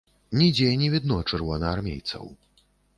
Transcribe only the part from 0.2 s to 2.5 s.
Нідзе не відно чырвонаармейцаў.